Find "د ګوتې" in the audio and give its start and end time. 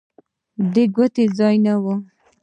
0.73-1.23